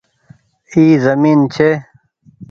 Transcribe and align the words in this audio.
اي 0.69 0.83
زمين 1.05 1.39
ڇي۔ 1.53 1.69